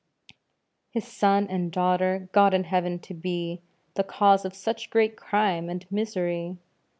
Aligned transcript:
His 0.89 1.05
son 1.07 1.45
and 1.47 1.71
daughter 1.71 2.27
God 2.31 2.55
in 2.55 2.63
heaven 2.63 2.97
to 3.01 3.13
be 3.13 3.61
The 3.93 4.03
cause 4.03 4.45
of 4.45 4.55
such 4.55 4.89
great 4.89 5.15
crime 5.15 5.69
and 5.69 5.85
misery! 5.91 6.57